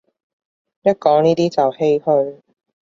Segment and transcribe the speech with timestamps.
[0.81, 2.41] 一講呢啲就唏噓